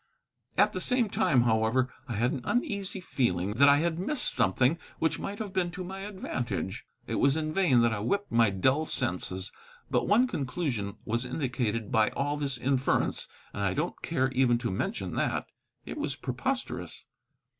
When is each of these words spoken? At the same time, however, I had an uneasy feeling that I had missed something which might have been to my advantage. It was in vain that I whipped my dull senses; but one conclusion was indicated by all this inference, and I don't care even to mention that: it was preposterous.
At 0.57 0.73
the 0.73 0.81
same 0.81 1.11
time, 1.11 1.41
however, 1.43 1.93
I 2.07 2.13
had 2.15 2.31
an 2.31 2.41
uneasy 2.43 2.99
feeling 2.99 3.51
that 3.57 3.69
I 3.69 3.77
had 3.77 3.99
missed 3.99 4.33
something 4.33 4.79
which 4.97 5.19
might 5.19 5.37
have 5.37 5.53
been 5.53 5.69
to 5.73 5.83
my 5.83 5.99
advantage. 5.99 6.87
It 7.05 7.19
was 7.19 7.37
in 7.37 7.53
vain 7.53 7.81
that 7.83 7.93
I 7.93 7.99
whipped 7.99 8.31
my 8.31 8.49
dull 8.49 8.87
senses; 8.87 9.51
but 9.91 10.07
one 10.07 10.25
conclusion 10.25 10.95
was 11.05 11.23
indicated 11.23 11.91
by 11.91 12.09
all 12.17 12.35
this 12.35 12.57
inference, 12.57 13.27
and 13.53 13.61
I 13.63 13.75
don't 13.75 14.01
care 14.01 14.31
even 14.31 14.57
to 14.57 14.71
mention 14.71 15.13
that: 15.17 15.45
it 15.85 15.97
was 15.99 16.15
preposterous. 16.15 17.05